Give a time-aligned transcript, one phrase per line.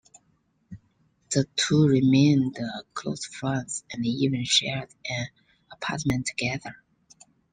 [1.29, 2.57] The two remained
[2.95, 5.27] close friends and even shared an
[5.71, 6.83] apartment together.